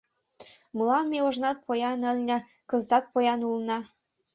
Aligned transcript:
Молан 0.75 1.05
ме 1.11 1.19
ожнат 1.27 1.57
поян 1.65 2.01
ыльна, 2.11 2.37
кызытат 2.69 3.05
поян 3.13 3.39
улына? 3.47 3.77